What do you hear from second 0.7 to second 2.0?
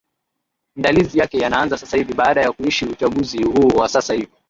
ndalizi yake yanaanza sasa